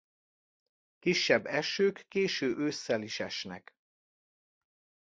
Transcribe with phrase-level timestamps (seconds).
[0.99, 3.75] Kisebb esők késő ősszel is esnek.